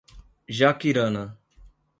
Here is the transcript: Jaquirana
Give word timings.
Jaquirana 0.59 1.37